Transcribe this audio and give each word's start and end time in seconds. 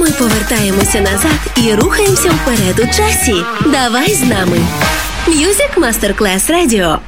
Ми 0.00 0.10
повертаємося 0.10 1.00
назад 1.00 1.38
і 1.56 1.74
рухаємося 1.74 2.30
вперед 2.30 2.78
у 2.78 2.96
часі. 2.96 3.34
Давай 3.66 4.14
з 4.14 4.22
нами. 4.22 4.58
Music 5.26 5.76
Masterclass 5.76 6.48
Radio. 6.48 6.98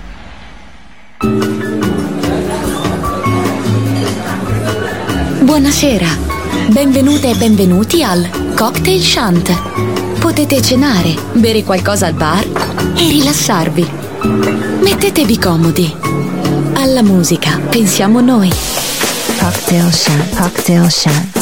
Buonasera, 5.40 6.08
benvenute 6.68 7.30
e 7.30 7.34
benvenuti 7.34 8.02
al 8.02 8.28
Cocktail 8.54 9.00
Shant. 9.02 9.52
Potete 10.18 10.60
cenare, 10.60 11.14
bere 11.32 11.62
qualcosa 11.62 12.06
al 12.06 12.14
bar 12.14 12.44
e 12.96 13.08
rilassarvi. 13.08 13.86
Mettetevi 14.82 15.38
comodi. 15.38 15.94
Alla 16.74 17.02
musica 17.02 17.60
pensiamo 17.70 18.20
noi. 18.20 18.50
Cocktail 19.38 19.92
Shant. 19.92 20.36
Cocktail 20.36 20.90
Shant. 20.90 21.41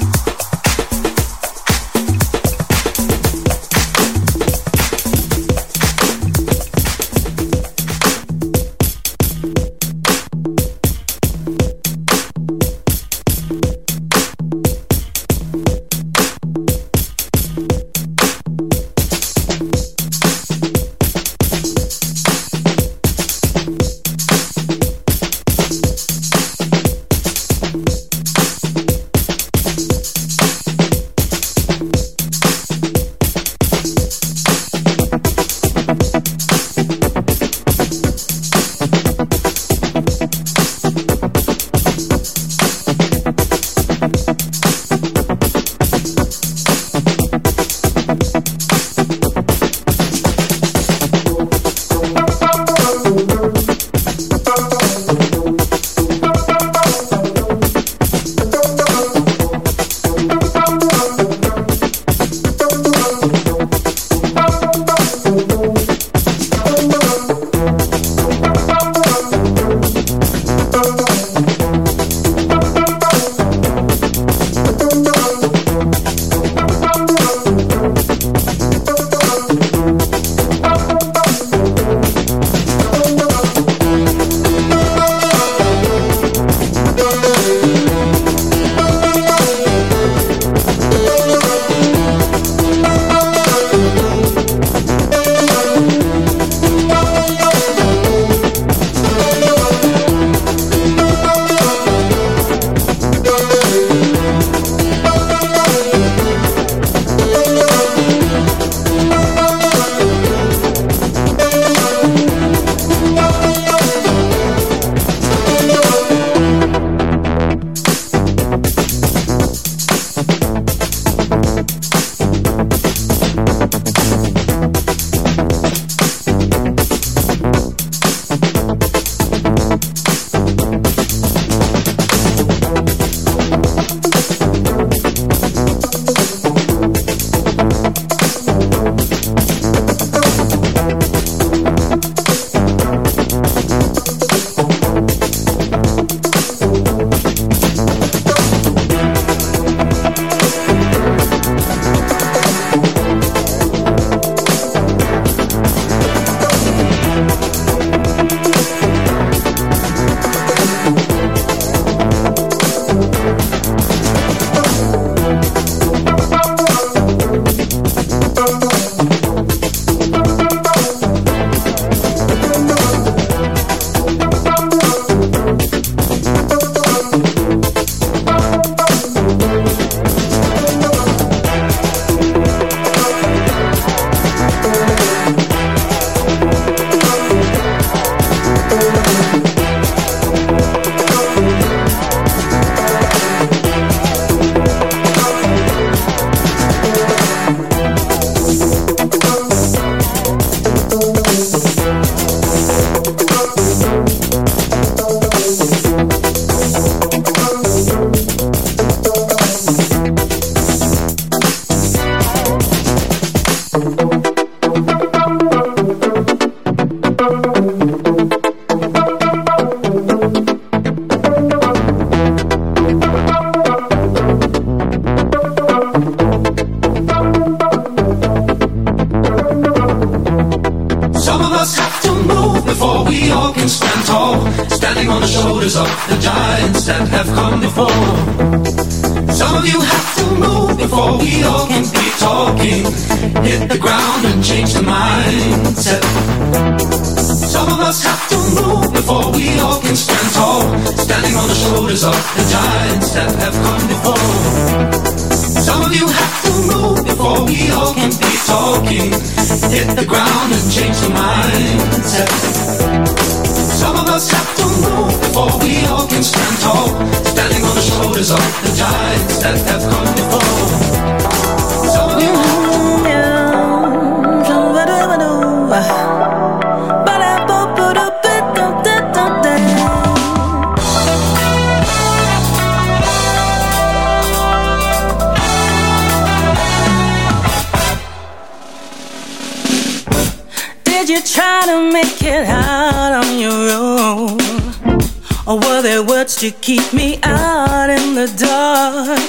Or 295.47 295.55
were 295.55 295.81
there 295.81 296.03
words 296.03 296.35
to 296.37 296.51
keep 296.51 296.93
me 296.93 297.19
out 297.23 297.89
in 297.89 298.13
the 298.13 298.27
dark? 298.37 299.19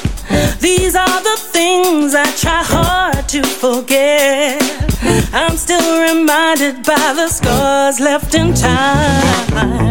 These 0.60 0.94
are 0.94 1.22
the 1.22 1.36
things 1.38 2.14
I 2.14 2.30
try 2.32 2.62
hard 2.62 3.28
to 3.30 3.42
forget. 3.42 4.62
I'm 5.32 5.56
still 5.56 6.00
reminded 6.00 6.84
by 6.84 7.14
the 7.16 7.28
scars 7.28 7.98
left 7.98 8.34
in 8.34 8.52
time. 8.52 9.90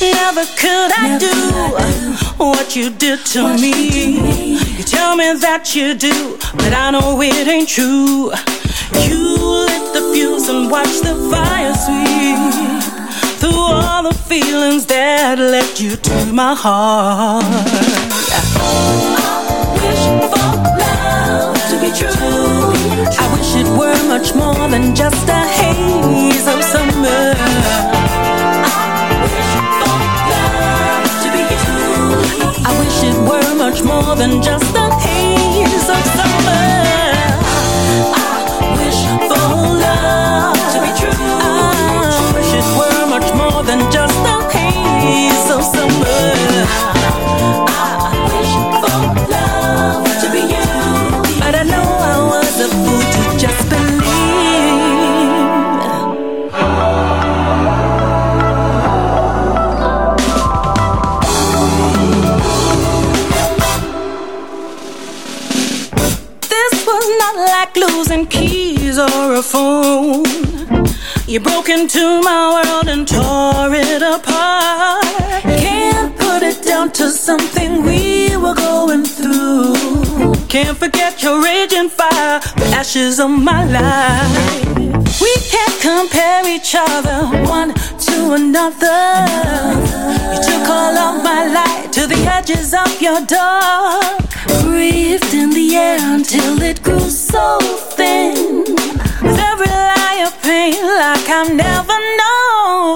Never 0.00 0.44
could 0.60 0.92
I 0.92 1.16
do 1.18 2.44
what 2.44 2.76
you 2.76 2.90
did 2.90 3.24
to 3.26 3.56
me. 3.56 4.58
You 4.76 4.84
tell 4.84 5.16
me 5.16 5.32
that 5.40 5.74
you 5.74 5.94
do, 5.94 6.36
but 6.54 6.74
I 6.74 6.90
know 6.90 7.20
it 7.22 7.48
ain't 7.48 7.68
true. 7.68 8.30
You 9.08 9.36
lit 9.66 9.94
the 9.94 10.10
fuse 10.12 10.48
and 10.48 10.70
watch 10.70 11.00
the 11.00 11.14
fire 11.30 11.74
sweep 11.74 12.91
through 13.42 13.58
all 13.58 14.04
the 14.04 14.14
feelings 14.14 14.86
that 14.86 15.36
led 15.36 15.80
you 15.80 15.96
to 15.96 16.32
my 16.32 16.54
heart. 16.54 17.42
I 18.22 19.66
wish 19.82 20.04
for 20.30 20.48
love 20.82 21.58
to 21.70 21.74
be 21.82 21.90
true. 21.90 22.70
I 23.18 23.26
wish 23.34 23.52
it 23.58 23.68
were 23.78 24.00
much 24.06 24.28
more 24.36 24.68
than 24.68 24.94
just 24.94 25.28
a 25.28 25.42
haze 25.58 26.46
of 26.46 26.62
summer. 26.62 27.34
I 28.62 29.18
wish 29.26 29.52
for 29.80 29.96
love 30.30 31.10
to 31.22 31.28
be 31.34 31.42
you. 31.66 31.82
I 32.62 32.70
wish 32.78 32.98
it 33.10 33.18
were 33.28 33.52
much 33.64 33.82
more 33.82 34.14
than 34.14 34.40
just 34.40 34.72
a 34.84 34.86
haze 35.02 35.88
of 35.96 36.02
summer. 36.18 36.66
I 38.14 38.30
wish 38.78 39.00
for 39.28 39.46
love 39.82 40.11
keys 68.32 68.98
or 68.98 69.34
a 69.34 69.42
phone. 69.42 70.41
You 71.32 71.40
broke 71.40 71.70
into 71.70 72.20
my 72.20 72.62
world 72.62 72.88
and 72.88 73.08
tore 73.08 73.74
it 73.74 74.02
apart. 74.02 75.02
Can't 75.64 76.14
put 76.18 76.42
it 76.42 76.62
down 76.62 76.92
to 76.92 77.08
something 77.08 77.84
we 77.84 78.36
were 78.36 78.54
going 78.54 79.02
through. 79.02 80.34
Can't 80.48 80.76
forget 80.76 81.22
your 81.22 81.42
raging 81.42 81.88
fire, 81.88 82.38
the 82.56 82.66
ashes 82.76 83.18
of 83.18 83.30
my 83.30 83.64
life. 83.64 84.80
We 85.22 85.34
can't 85.48 85.78
compare 85.80 86.46
each 86.54 86.74
other 86.76 87.24
one 87.48 87.72
to 88.08 88.32
another. 88.34 89.24
You 90.32 90.38
took 90.48 90.68
all 90.68 90.98
of 90.98 91.24
my 91.24 91.46
light 91.48 91.88
to 91.94 92.06
the 92.06 92.22
edges 92.28 92.74
of 92.74 93.00
your 93.00 93.24
door. 93.24 94.02
Breathed 94.60 95.32
in 95.32 95.48
the 95.48 95.76
air 95.76 95.98
until 96.14 96.60
it 96.60 96.82
grew 96.82 97.08
so 97.08 97.58
thin. 97.96 98.51
Like 101.02 101.28
I've 101.28 101.52
never 101.52 101.98
known. 102.20 102.94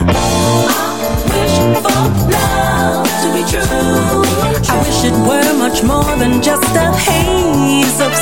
I 0.00 1.16
wish 1.32 1.56
for 1.82 1.96
love 2.36 3.08
to 3.22 3.28
be 3.36 3.42
true. 3.50 4.20
I 4.68 4.76
wish 4.84 5.00
it 5.08 5.16
were 5.28 5.52
much 5.56 5.82
more 5.82 6.12
than 6.18 6.42
just 6.42 6.76
a 6.76 6.92
haze 6.92 8.00
of 8.06 8.12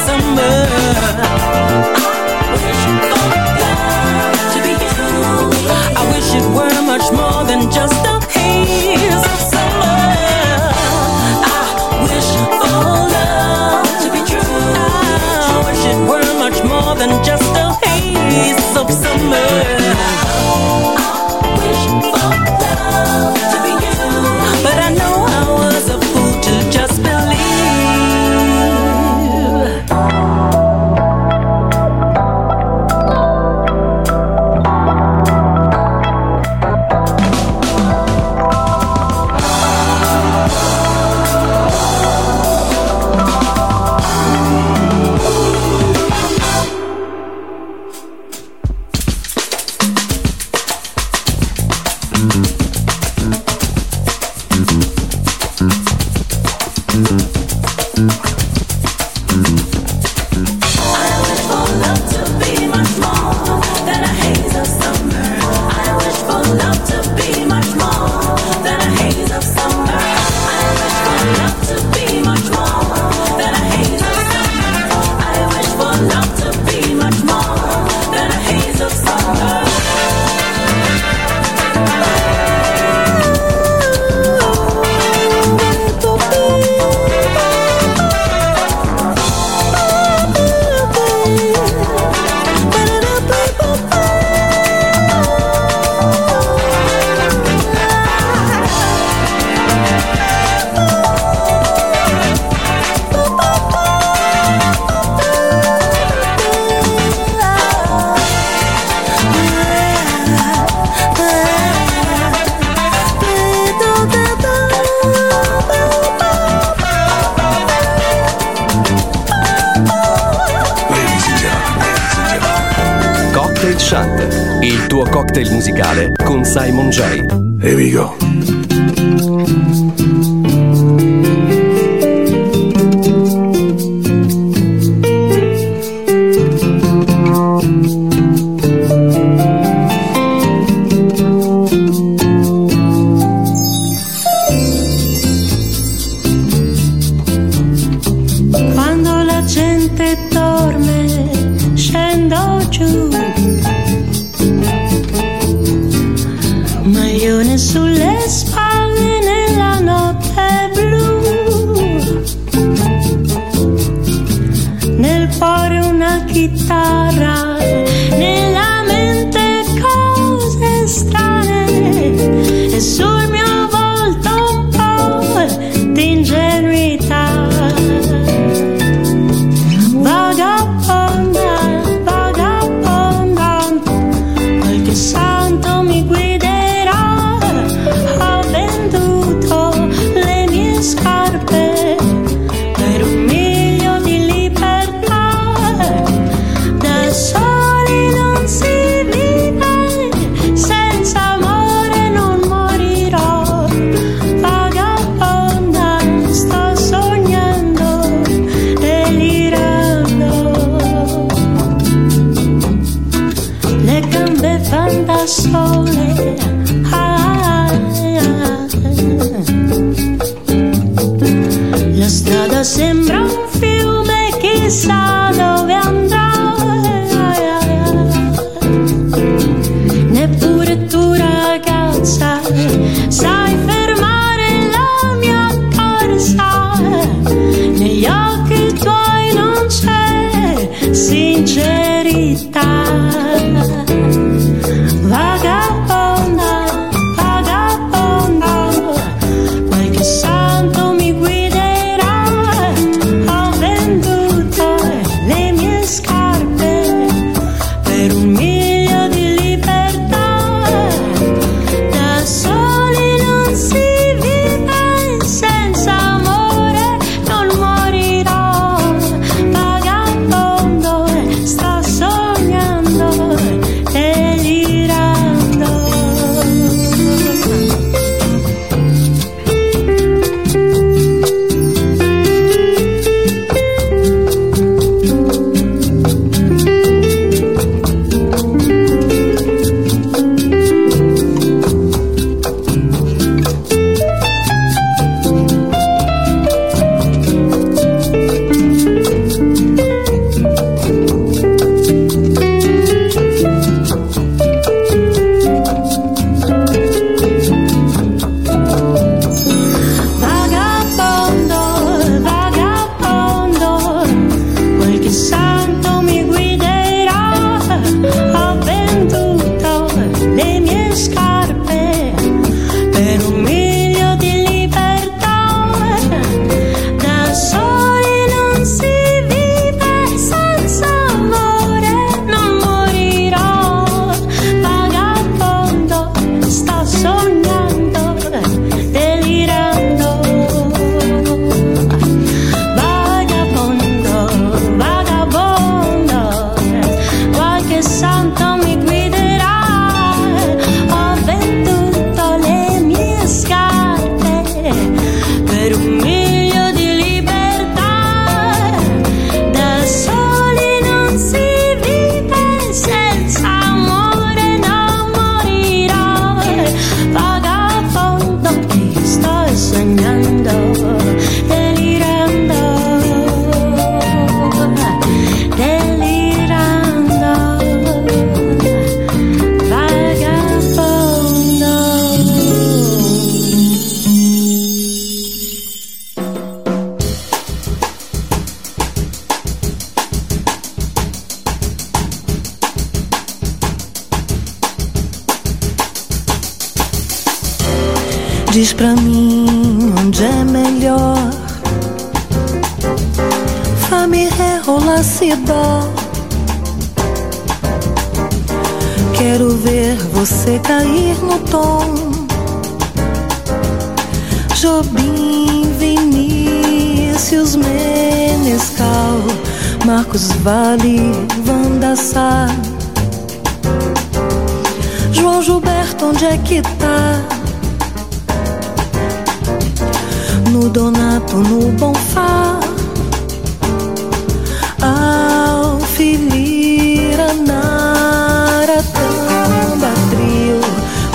cocktail 125.38 125.52
musicale 125.52 126.12
con 126.25 126.45
Simon 126.45 126.90
J. 126.90 127.26
Here 127.61 127.75
we 127.76 127.90
go. 127.90 128.58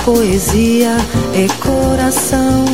Poesia 0.03 0.98
e 1.33 1.48
coração 1.62 2.65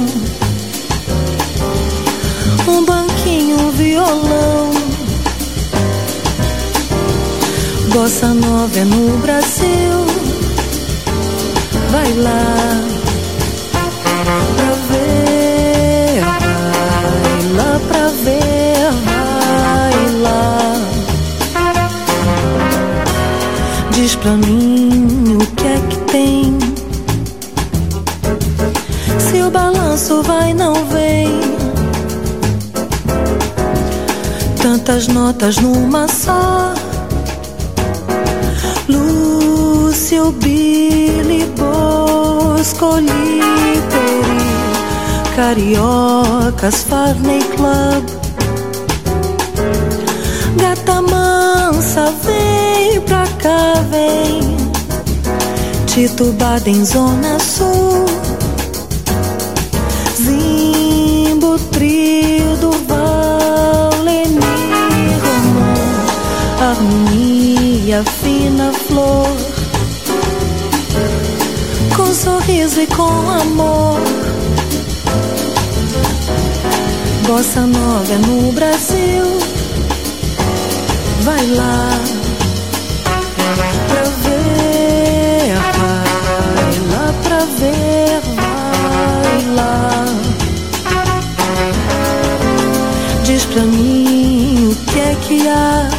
Um 2.67 2.85
banquinho, 2.85 3.59
um 3.59 3.71
violão 3.71 4.69
Bossa 7.93 8.27
nova 8.27 8.79
é 8.79 8.83
no 8.85 9.17
Brasil. 9.17 10.05
Vai 11.91 12.13
lá 12.13 12.81
pra 14.55 14.71
ver, 14.89 16.21
vai 16.21 17.41
lá 17.55 17.79
pra 17.87 18.07
ver, 18.23 18.91
vai 19.05 20.21
lá. 20.21 20.75
Diz 23.91 24.15
pra 24.15 24.31
mim 24.37 24.78
o 29.99 30.13
balanço 30.13 30.23
vai, 30.23 30.53
não 30.53 30.73
vem. 30.85 31.27
Tantas 34.61 35.07
notas 35.07 35.57
numa 35.57 36.07
só. 36.07 36.73
Lúcio, 38.87 40.31
Billy, 40.31 41.45
Boscoli, 41.57 43.09
Peri, 43.89 45.35
Cariocas, 45.35 46.83
Farney 46.83 47.43
Club. 47.55 48.05
Gata 50.61 51.01
mansa, 51.01 52.13
vem 52.23 53.01
pra 53.01 53.25
cá, 53.41 53.73
vem. 53.89 54.57
Tito 55.85 56.31
Baden, 56.33 56.85
Zona 56.85 57.37
Sul. 57.39 58.28
Zimbo, 60.29 61.57
trio 61.71 62.55
do 62.57 62.69
Valeni, 62.87 64.37
Romão, 65.23 65.73
harmonia, 66.61 68.03
fina 68.21 68.71
flor. 68.87 69.35
Com 71.95 72.13
sorriso 72.13 72.81
e 72.81 72.87
com 72.87 73.29
amor. 73.31 73.99
Bossa 77.25 77.61
nova 77.61 78.17
no 78.27 78.51
Brasil. 78.51 79.25
Vai 81.23 81.45
lá 81.47 81.89
pra 83.87 84.03
ver, 84.03 85.55
vai 86.53 86.75
lá 86.91 87.13
pra 87.23 87.39
ver, 87.59 88.08
Diz 93.23 93.45
pra 93.45 93.61
mim 93.61 94.71
o 94.71 94.75
que 94.91 94.99
é 94.99 95.15
que 95.21 95.47
há. 95.47 95.89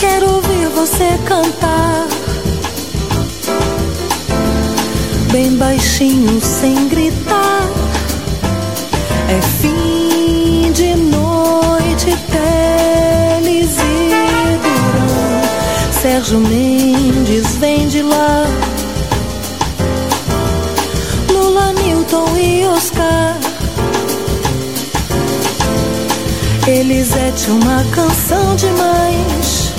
Quero 0.00 0.34
ouvir 0.34 0.68
você 0.68 1.18
cantar. 1.24 2.06
Bem 5.32 5.56
baixinho, 5.56 6.40
sem 6.40 6.88
gritar. 6.88 7.62
É 9.28 9.40
fim 9.60 10.72
de 10.72 10.94
noite, 10.96 12.16
Teles 12.30 13.76
e. 13.78 14.10
Sérgio 16.00 16.40
Mendes 16.40 17.56
vem 17.56 17.86
de 17.88 18.02
lá. 18.02 18.46
Oscar. 22.76 23.34
Elisete, 26.66 27.50
uma 27.50 27.82
canção 27.84 28.54
demais. 28.56 29.72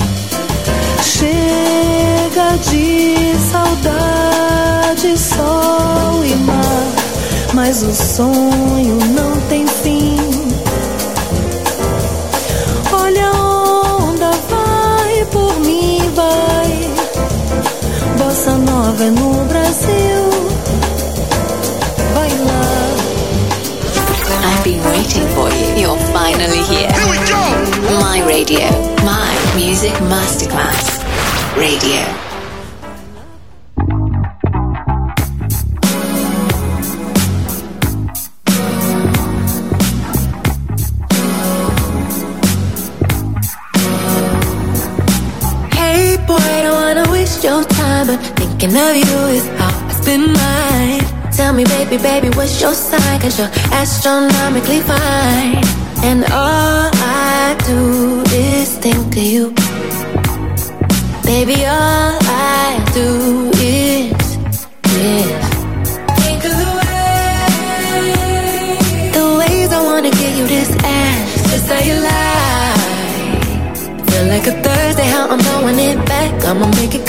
Chega 1.02 2.56
de 2.68 3.36
saudade, 3.52 5.16
sol 5.16 6.24
e 6.24 6.34
mar. 6.44 6.86
Mas 7.54 7.82
o 7.82 7.94
sonho 7.94 8.98
não 9.14 9.40
tem 9.48 9.64
fim. 9.66 10.16
Olha 12.92 13.28
a 13.28 13.96
onda, 13.96 14.30
vai 14.50 15.24
por 15.26 15.60
mim, 15.60 16.00
vai. 16.16 16.90
Bossa 18.18 18.58
nova 18.58 19.04
é 19.04 19.10
no 19.10 19.44
Brasil. 19.44 20.17
Waiting 25.18 25.34
for 25.34 25.48
you. 25.50 25.82
You're 25.82 25.98
finally 26.12 26.62
here. 26.64 26.90
Here 26.92 27.10
we 27.10 27.18
go! 27.28 28.00
My 28.00 28.22
radio. 28.26 28.68
My 29.04 29.54
music 29.56 29.92
masterclass. 30.10 31.04
Radio. 31.56 32.04
Hey 45.72 46.16
boy, 46.26 46.36
I 46.36 46.62
don't 46.62 46.74
wanna 46.74 47.10
waste 47.10 47.42
your 47.42 47.64
time, 47.64 48.06
but 48.06 48.20
thinking 48.38 48.70
of 48.70 48.96
you 48.96 49.18
is 49.36 49.46
how 49.58 49.86
I 49.88 49.92
spend 49.92 50.32
mine. 50.32 50.77
Tell 51.48 51.56
me, 51.56 51.64
baby, 51.64 51.96
baby, 51.96 52.28
what's 52.36 52.60
your 52.60 52.74
sign? 52.74 53.20
Cause 53.22 53.38
you're 53.38 53.48
astronomically 53.72 54.80
fine. 54.80 55.56
And 56.04 56.24
all 56.24 56.90
I 56.92 57.56
do 57.66 58.22
is 58.36 58.76
think 58.76 59.16
of 59.16 59.16
you. 59.16 59.54
Baby, 61.24 61.64
all 61.64 62.18
I 62.20 62.84
do 62.92 63.50
is, 63.56 64.12
is 64.92 65.40
think 66.20 66.44
of 66.44 66.52
the 66.60 66.70
way, 66.78 67.40
the 69.16 69.26
ways 69.40 69.72
I 69.72 69.80
wanna 69.82 70.10
give 70.10 70.34
you 70.36 70.46
this 70.46 70.70
ass, 70.84 71.28
just 71.50 71.66
how 71.72 71.80
you 71.80 71.96
lie. 72.08 72.76
Feel 74.04 74.26
like 74.26 74.46
a 74.48 74.54
Thursday, 74.62 75.06
how 75.06 75.28
I'm 75.30 75.40
throwing 75.40 75.78
it 75.78 75.96
back. 76.04 76.44
I'ma 76.44 76.66
make 76.76 76.94
it 76.94 77.07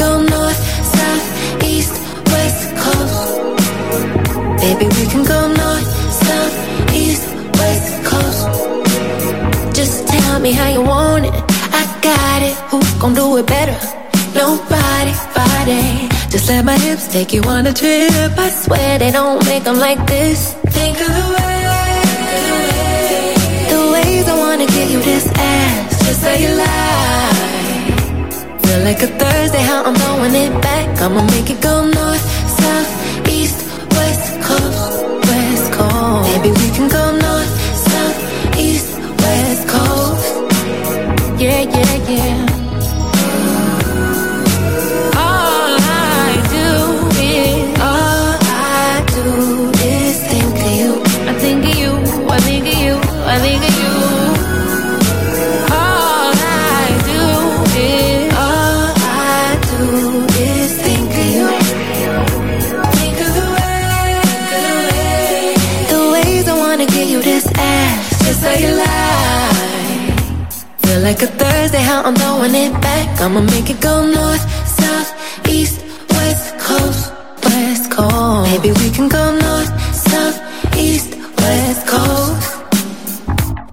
me 10.49 10.55
how 10.55 10.69
you 10.77 10.81
want 10.81 11.25
it. 11.25 11.33
I 11.81 11.83
got 12.09 12.41
it. 12.49 12.55
Who 12.71 12.79
gon' 13.01 13.13
do 13.13 13.25
it 13.39 13.45
better? 13.55 13.77
Nobody, 14.41 15.13
body. 15.37 15.85
Just 16.33 16.45
let 16.49 16.63
my 16.65 16.77
hips 16.85 17.05
take 17.15 17.31
you 17.35 17.41
on 17.53 17.67
a 17.71 17.73
trip. 17.73 18.31
I 18.45 18.49
swear 18.63 18.99
they 19.03 19.11
don't 19.11 19.39
make 19.45 19.63
them 19.63 19.77
like 19.87 20.01
this. 20.13 20.39
Think 20.77 20.95
of 21.05 21.11
the 21.19 21.27
way, 21.35 21.59
the 23.73 23.81
ways 23.93 24.25
I 24.33 24.35
wanna 24.45 24.67
give 24.77 24.89
you 24.93 25.01
this 25.11 25.25
ass. 25.35 25.89
Just 26.05 26.21
say 26.25 26.35
you 26.43 26.51
lie. 26.63 27.33
Feel 28.63 28.81
like 28.89 29.01
a 29.07 29.09
Thursday, 29.19 29.63
how 29.71 29.79
I'm 29.87 29.95
throwing 30.01 30.35
it 30.45 30.53
back. 30.67 30.87
I'ma 31.03 31.23
make 31.35 31.49
it 31.53 31.61
go 31.69 31.75
north, 31.97 32.25
south, 32.59 32.91
east, 33.37 33.59
west 33.97 34.25
coast, 34.47 34.89
west 35.29 35.67
coast. 35.77 36.25
Maybe 36.31 36.49
we 36.61 36.67
can 36.77 36.87
go 36.97 37.03
north, 37.25 37.51
Yeah, 41.71 42.09
yeah, 42.09 42.48
like 71.09 71.23
a 71.23 71.27
Thursday, 71.41 71.81
how 71.81 72.03
I'm 72.03 72.13
throwing 72.13 72.53
it 72.53 72.71
back. 72.85 73.19
I'ma 73.19 73.41
make 73.41 73.67
it 73.73 73.81
go 73.81 73.95
north, 74.05 74.43
south, 74.79 75.09
east, 75.49 75.81
west 76.15 76.45
coast, 76.67 77.03
west 77.45 77.85
coast. 77.95 78.45
Maybe 78.51 78.69
we 78.81 78.87
can 78.95 79.07
go 79.17 79.23
north, 79.45 79.71
south, 80.11 80.37
east, 80.77 81.09
west 81.41 81.81
coast. 81.93 82.47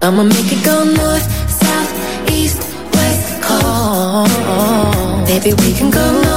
I'ma 0.01 0.23
make 0.23 0.51
it 0.55 0.63
go 0.65 0.77
north, 1.01 1.25
south, 1.63 1.91
east, 2.39 2.59
west 2.95 3.29
coast. 3.47 4.37
Maybe 5.29 5.51
we 5.61 5.69
can 5.79 5.89
go 5.91 6.05
north, 6.25 6.36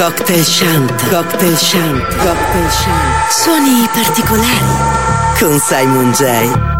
Cocktail 0.00 0.42
Shant, 0.42 0.88
Cocktail 1.10 1.54
Shant, 1.56 2.00
Cocktail 2.24 2.70
Shant. 2.70 3.30
Suoni 3.30 3.86
particolari 3.92 5.38
con 5.38 5.60
Simon 5.60 6.10
J. 6.12 6.79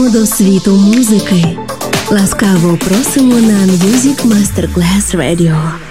Прямуємо 0.00 0.20
до 0.20 0.26
світу 0.26 0.76
музики. 0.76 1.58
Ласкаво 2.10 2.76
просимо 2.76 3.34
на 3.34 3.66
Music 3.66 4.26
Masterclass 4.26 5.16
Radio. 5.16 5.89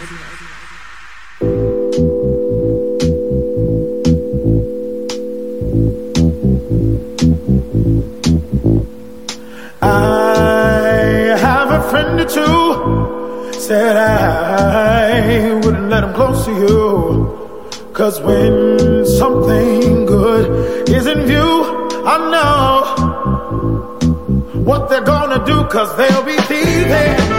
gonna 25.29 25.45
do, 25.45 25.63
cause 25.65 25.95
they'll 25.95 26.23
be 26.23 26.35
thieving. 26.37 27.38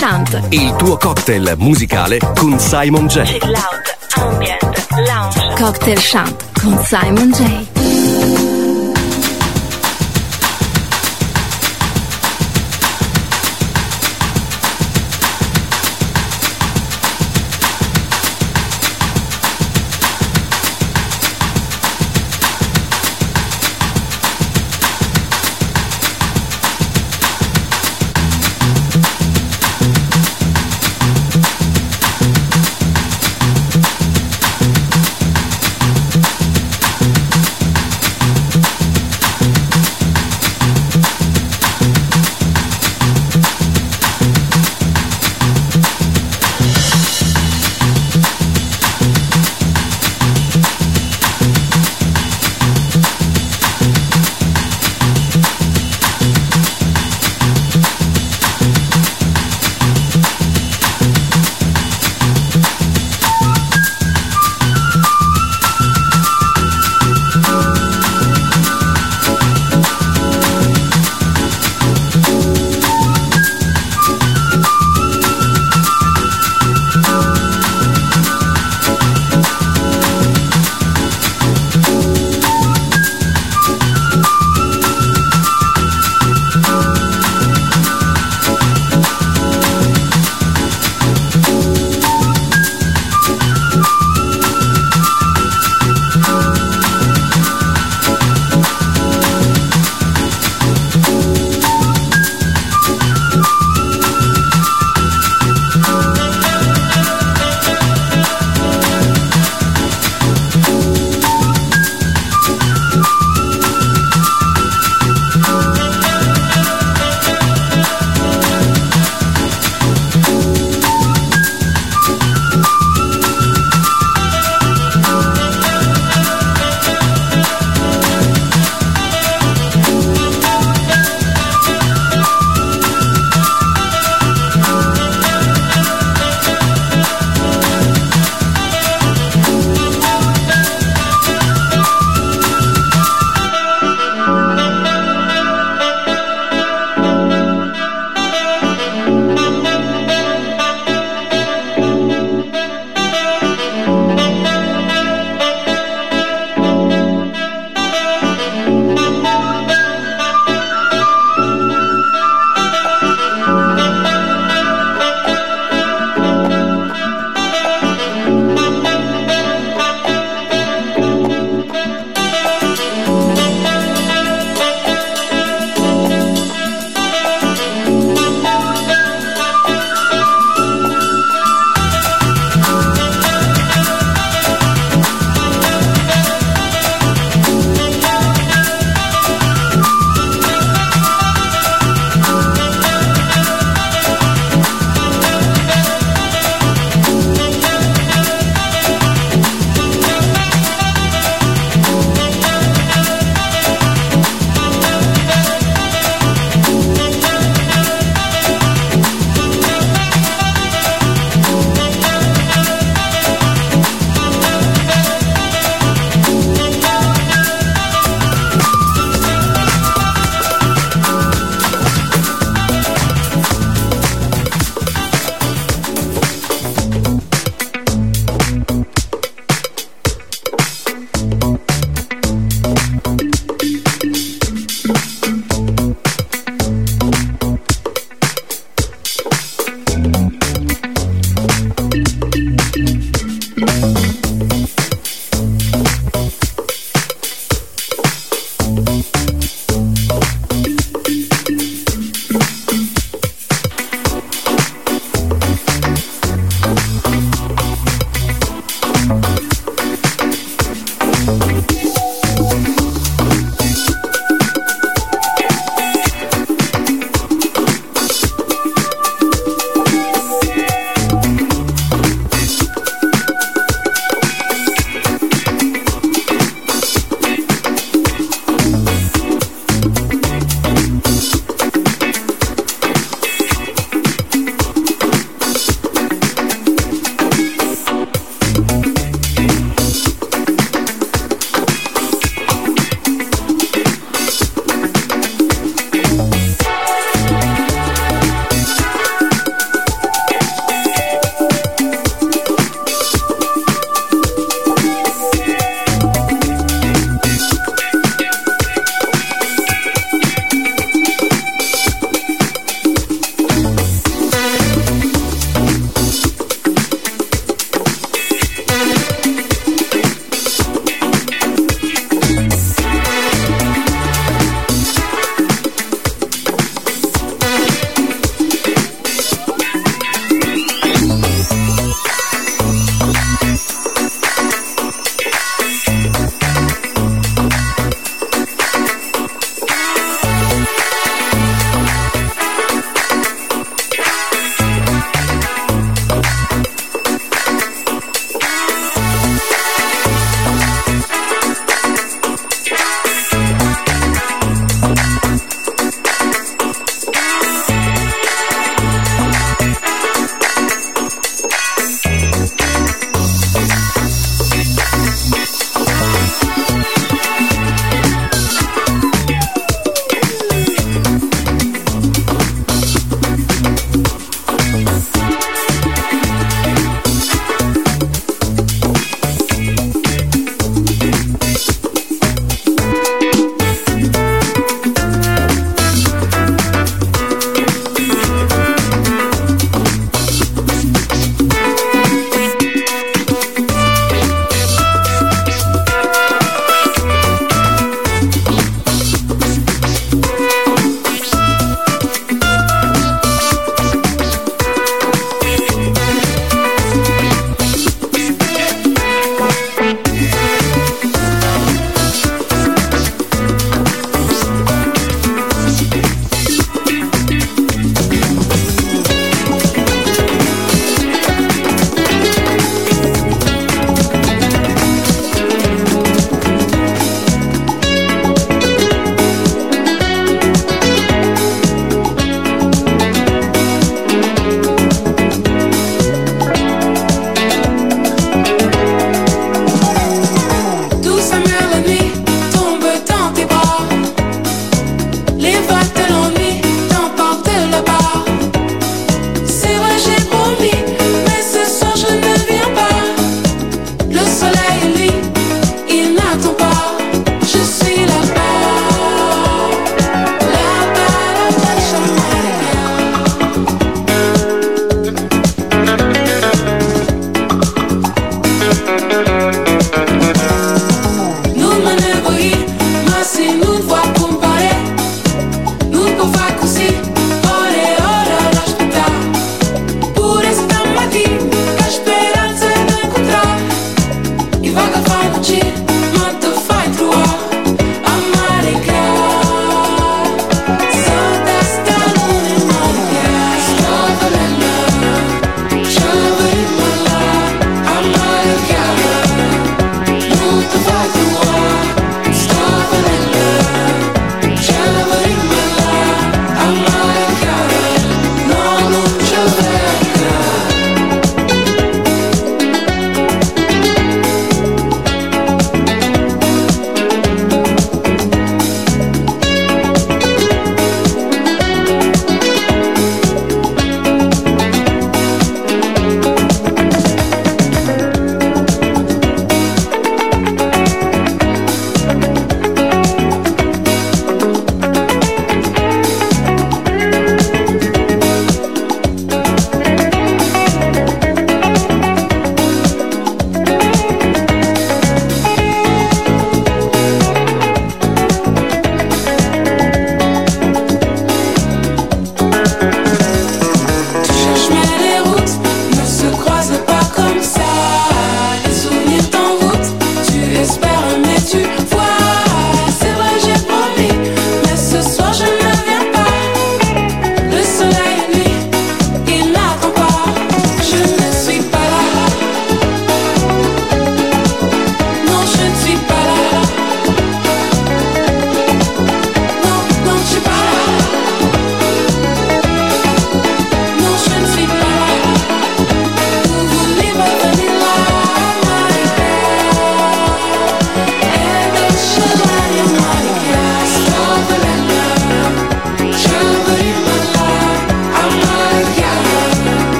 Chant. 0.00 0.46
Il 0.48 0.74
tuo 0.78 0.96
cocktail 0.96 1.56
musicale 1.58 2.16
con 2.34 2.58
Simon 2.58 3.06
J. 3.06 3.22
Chill 3.22 3.52
out, 3.52 3.98
ambient, 4.14 4.86
lounge. 4.96 5.54
Cocktail 5.56 5.98
Chant 6.00 6.44
con 6.58 6.82
Simon 6.86 7.30
J. 7.30 7.69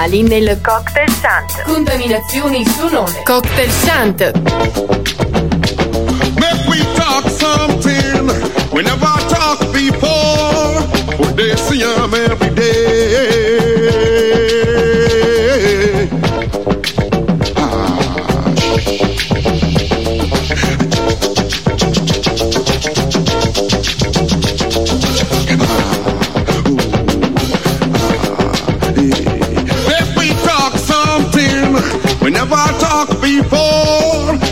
musicali 0.00 0.22
nel 0.22 0.58
Cocktail 0.62 1.10
Shant. 1.10 1.62
Contaminazioni 1.64 2.64
sonore. 2.66 3.22
Cocktail 3.24 3.70
Shant. 3.70 4.32
Make 6.38 6.68
we 6.68 6.78
talk 6.94 7.28
something 7.28 8.30
we 8.72 8.82
never 8.82 9.18
talk 9.28 9.58
before. 9.72 10.86
Would 11.18 11.36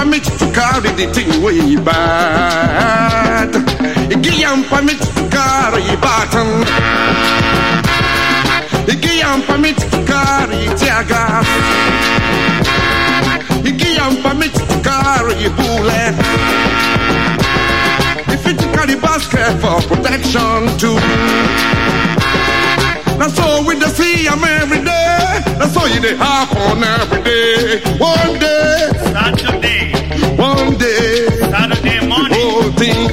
Permit 0.03 0.23
to 0.23 0.51
carry 0.51 0.91
the 0.99 1.07
thing 1.13 1.41
way 1.41 1.77
bad. 1.77 3.51
Give 4.21 4.33
him 4.33 4.63
permit 4.65 4.99
to 4.99 5.23
carry 5.31 5.95
baton. 6.03 6.49
Give 8.85 9.23
him 9.23 9.41
permit 9.47 9.77
to 9.77 9.99
carry 10.03 10.61
tear 10.75 11.03
gas. 11.07 11.47
Give 13.63 13.79
him 13.79 14.21
permit 14.21 14.53
to 14.53 14.65
carry 14.83 15.47
bullet. 15.55 16.15
If 18.27 18.45
it 18.45 18.59
carry 18.75 18.95
basket 18.99 19.55
for 19.61 19.79
protection 19.87 20.67
too. 20.81 20.99
That's 23.17 23.39
all 23.39 23.65
we 23.65 23.79
see 23.79 24.27
I'm 24.27 24.43
every 24.43 24.83
day. 24.83 25.39
That's 25.57 25.77
all 25.77 25.87
you 25.87 26.01
happen 26.17 26.83
every 26.83 27.21
day, 27.23 27.79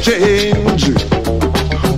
change. 0.02 0.84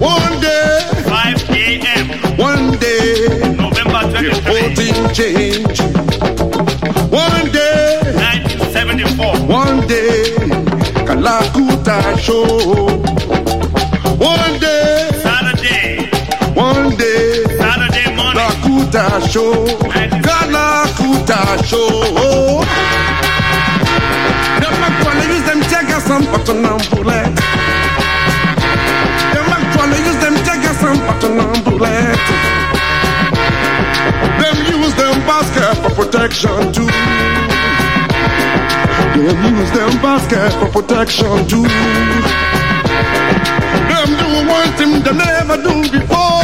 One 0.00 0.40
day, 0.40 0.80
5 1.04 1.50
a.m. 1.50 2.36
One 2.36 2.78
day, 2.78 3.54
November 3.56 4.02
23, 4.10 4.28
the 4.28 4.40
whole 4.42 4.74
thing 4.74 4.96
change. 5.14 5.78
One 7.12 7.50
day, 7.52 8.00
1974. 8.14 9.46
One 9.46 9.86
day, 9.86 10.34
Kalakuta 11.06 12.18
show. 12.18 12.44
One 14.18 14.58
day, 14.58 15.10
Saturday. 15.22 16.10
One 16.54 16.96
day, 16.96 17.44
Saturday 17.56 18.06
morning, 18.16 18.34
Kalakuta 18.34 19.04
show. 19.30 19.54
Kalakuta 20.26 21.40
show. 21.64 22.64
Them 24.60 24.74
actually 24.88 25.26
use 25.34 25.44
them 25.46 25.60
jaggers 25.70 26.10
and 26.10 26.26
button 26.26 26.64
and 26.64 26.90
bullet. 26.90 27.36
Them 27.36 27.61
jaggers 31.22 31.62
and. 31.64 32.22
Them 34.40 34.56
use 34.82 34.94
them 34.94 35.16
basket 35.26 35.74
for 35.82 35.90
protection 35.94 36.72
too. 36.72 36.86
Them 39.14 39.56
use 39.56 39.70
them 39.70 39.92
basket 40.02 40.52
for 40.58 40.68
protection 40.82 41.46
too. 41.46 41.66
Them 43.88 44.08
do 44.20 44.28
one 44.50 44.70
thing 44.78 45.02
they 45.02 45.14
never 45.14 45.56
do 45.62 45.74
before. 45.90 46.42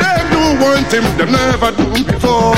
Them 0.00 0.22
do 0.32 0.42
one 0.64 0.84
thing 0.90 1.06
they 1.18 1.28
never 1.30 1.70
do 1.72 1.86
before. 2.04 2.54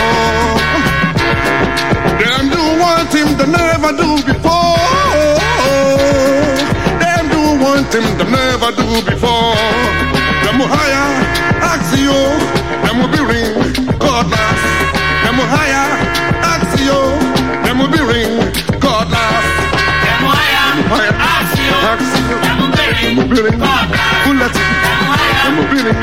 Them 2.21 2.43
do 2.55 2.63
one 2.81 3.07
thing 3.13 3.29
they 3.39 3.47
never 3.47 3.93
do 4.03 4.09
before. 4.29 4.77
Them 7.03 7.25
do 7.35 7.43
one 7.65 7.85
thing 7.93 8.07
they 8.19 8.29
never 8.31 8.71
do 8.73 9.03
before. 9.11 9.38
Hire 10.73 11.09
Axio. 11.73 12.19
Them 12.85 12.97
will 13.01 13.13
be 13.17 13.23
ring 13.31 13.55
cordless. 14.03 14.63
Them 15.25 15.35
will 15.39 15.51
hire 15.57 15.91
Axio. 16.55 17.01
Them 17.65 17.77
will 17.81 17.93
be 17.97 18.01
ring 18.01 18.33
cordless. 18.85 19.47
Them 20.05 20.21
will 20.25 20.37
hire 20.93 21.15
Axio. 21.37 21.77
Axio. 21.93 22.37
Them 22.45 22.57
will 22.61 22.73
be 22.77 23.41
ring. 23.43 23.59
Bullet. 24.25 24.55
Them 25.45 25.53
will 25.57 25.69
be 25.73 25.79
ring 25.87 25.99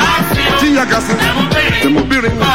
tear 0.59 0.85
gas. 0.85 1.07
Them 1.83 1.93
will 1.95 2.05
be 2.05 2.17
ring 2.19 2.37
button. 2.39 2.54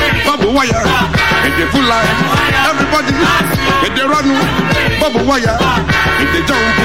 they 1.61 1.69
full 1.69 1.85
line. 1.85 2.09
Everybody, 2.69 3.13
if 3.85 3.91
they 3.93 4.01
run, 4.01 4.25
bubble 4.99 5.25
wire, 5.29 5.57
if 6.21 6.29
they 6.33 6.41
jump, 6.49 6.77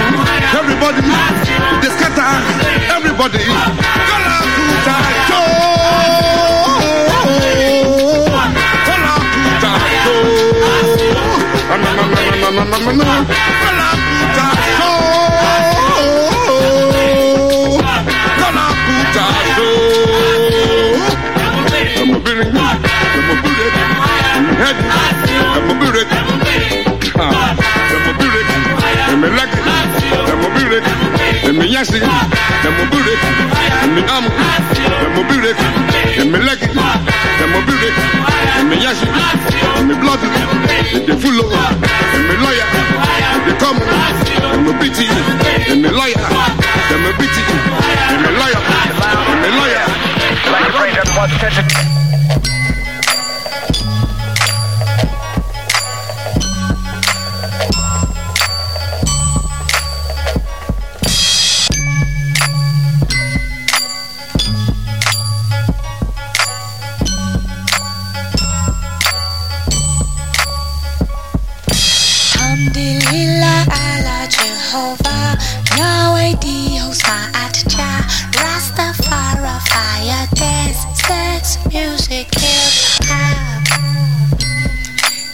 everybody, 0.52 1.00
if 1.00 1.78
they 1.80 1.90
scatter, 1.96 2.28
everybody, 2.92 3.40
color 3.40 4.42
to 4.56 4.64
time, 4.84 5.16
color 8.84 9.16
to 9.32 9.42
time, 9.64 9.86
nyasi 31.76 32.00
na 32.00 32.70
mubure 32.70 33.14
na 33.94 34.14
amu 34.16 34.30
na 35.02 35.08
mubure 35.14 35.52
na 36.30 36.38
legi 36.38 36.68
na 37.40 37.46
mubure 37.52 37.90
na 38.68 38.76
nyasi 38.76 39.06
na 39.88 39.94
blood 40.00 40.22
na 41.08 41.16
full 41.20 41.38
na 42.28 42.34
lawyer 42.42 42.66
na 43.46 43.52
come 43.60 43.80
na 44.64 44.72
pity 44.80 45.06
na 45.82 45.90
lawyer 45.90 46.28
na 47.04 47.10
pity 47.18 47.42
na 48.22 48.30
lawyer 48.38 48.62
na 49.42 49.48
lawyer 49.58 49.86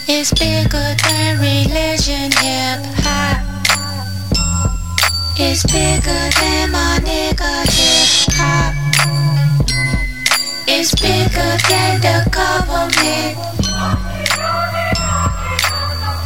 It's 0.05 0.31
bigger 0.33 0.95
than 1.01 1.39
religion, 1.39 2.29
hip 2.31 2.81
hop. 3.03 3.39
It's 5.39 5.63
bigger 5.63 6.29
than 6.39 6.71
my 6.71 6.99
nigga, 6.99 7.63
hip 7.71 8.35
hop. 8.35 8.73
It's 10.67 10.93
bigger 10.95 11.57
than 11.69 12.01
the 12.01 12.29
government. 12.31 13.37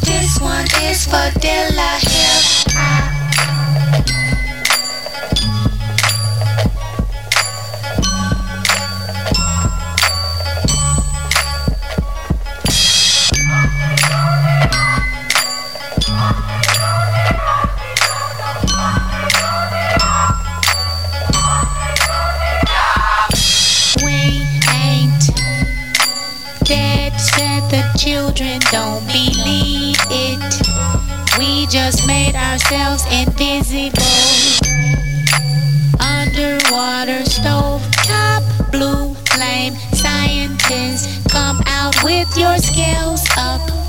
This 0.01 0.39
one 0.41 0.65
is 0.83 1.05
for 1.05 1.29
Dilla, 1.39 1.99
hip 2.01 2.43
hop. 2.43 2.56
Children 28.17 28.59
don't 28.71 29.05
believe 29.05 29.95
it. 30.09 30.39
We 31.37 31.67
just 31.67 32.07
made 32.07 32.33
ourselves 32.33 33.03
invisible. 33.13 34.01
Underwater 35.99 37.23
stove 37.25 37.83
top 38.09 38.41
blue 38.71 39.13
flame 39.29 39.75
scientists 39.93 41.31
come 41.31 41.61
out 41.67 41.95
with 42.03 42.35
your 42.35 42.57
scales 42.57 43.23
up. 43.37 43.86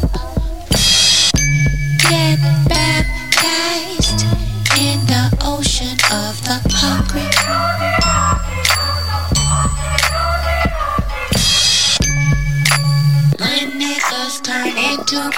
Into 15.11 15.31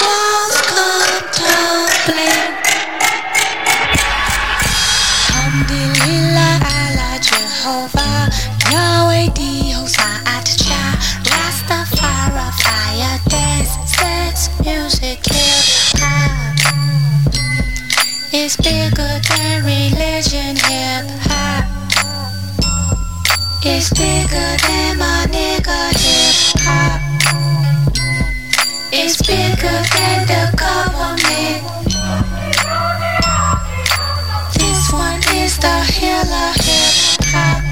walls 0.00 0.56
come 0.68 1.22
tumbling. 1.32 2.52
Alhamdulillah, 5.32 6.54
Allah, 6.60 7.16
Jehovah, 7.22 8.28
Yahweh, 8.70 9.28
Dios, 9.32 9.96
Jah, 9.96 10.92
Rastafari, 11.24 12.48
fire, 12.60 13.18
dance, 13.28 13.72
sex, 13.88 14.50
music, 14.60 15.24
hip 15.24 15.64
hop. 15.96 16.56
It's 18.34 18.56
bigger 18.56 19.20
than 19.28 19.64
religion, 19.64 20.56
hip 20.56 21.08
hop. 21.24 21.64
It's 23.64 23.88
bigger 23.90 24.51
is 35.62 35.68
the 35.68 35.92
healer 35.92 36.52
hip 36.56 37.24
hop. 37.26 37.71